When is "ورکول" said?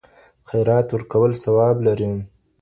0.91-1.31